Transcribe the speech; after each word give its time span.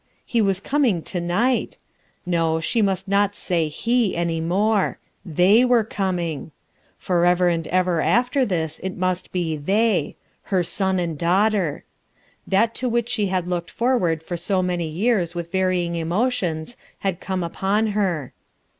He 0.25 0.41
was 0.41 0.59
coming 0.59 1.03
to 1.03 1.21
night! 1.21 1.77
No, 2.25 2.59
she 2.59 2.81
must 2.81 3.07
not 3.07 3.35
say 3.35 3.67
"he" 3.67 4.15
any 4.15 4.41
more; 4.41 4.97
they 5.23 5.63
were 5.63 5.83
coming. 5.83 6.49
Forever 6.97 7.49
and 7.49 7.67
ever 7.67 8.01
after 8.01 8.43
this 8.43 8.79
it 8.79 8.97
must 8.97 9.31
be 9.31 9.55
"they". 9.57 10.15
her 10.45 10.63
son 10.63 10.97
and 10.97 11.19
daughter. 11.19 11.83
That 12.47 12.73
to 12.81 12.89
which 12.89 13.09
she 13.09 13.27
had 13.27 13.47
looked 13.47 13.69
forward 13.69 14.23
for 14.23 14.37
so 14.37 14.63
many 14.63 14.87
years 14.87 15.35
with 15.35 15.51
varying 15.51 15.93
emotions 15.93 16.77
had 17.01 17.19
come 17.21 17.43
upon 17.43 17.85
her. 17.93 18.33